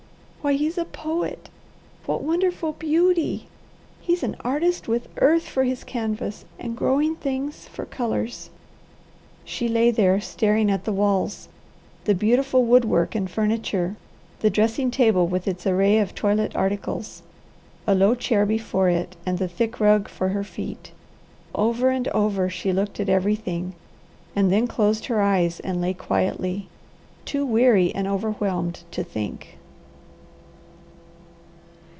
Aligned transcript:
Why 0.41 0.53
he's 0.53 0.79
a 0.79 0.85
poet! 0.85 1.49
What 2.07 2.23
wonderful 2.23 2.71
beauty! 2.73 3.45
He's 4.01 4.23
an 4.23 4.35
artist 4.43 4.87
with 4.87 5.07
earth 5.17 5.43
for 5.43 5.65
his 5.65 5.83
canvas, 5.83 6.45
and 6.57 6.75
growing 6.75 7.15
things 7.15 7.67
for 7.67 7.85
colours." 7.85 8.49
She 9.45 9.67
lay 9.67 9.91
there 9.91 10.19
staring 10.19 10.71
at 10.71 10.83
the 10.83 10.91
walls, 10.91 11.47
the 12.05 12.15
beautiful 12.15 12.65
wood 12.65 12.85
work 12.85 13.13
and 13.13 13.29
furniture, 13.29 13.97
the 14.39 14.49
dressing 14.49 14.89
table 14.89 15.27
with 15.27 15.47
its 15.47 15.67
array 15.67 15.99
of 15.99 16.15
toilet 16.15 16.55
articles, 16.55 17.21
a 17.85 17.93
low 17.93 18.15
chair 18.15 18.43
before 18.43 18.89
it, 18.89 19.15
and 19.27 19.37
the 19.37 19.47
thick 19.47 19.79
rug 19.79 20.07
for 20.09 20.29
her 20.29 20.43
feet. 20.43 20.91
Over 21.53 21.91
and 21.91 22.07
over 22.07 22.49
she 22.49 22.73
looked 22.73 22.99
at 22.99 23.09
everything, 23.09 23.75
and 24.35 24.51
then 24.51 24.65
closed 24.65 25.05
her 25.05 25.21
eyes 25.21 25.59
and 25.59 25.79
lay 25.79 25.93
quietly, 25.93 26.67
too 27.25 27.45
weary 27.45 27.93
and 27.93 28.07
overwhelmed 28.07 28.81
to 28.89 29.03
think. 29.03 29.59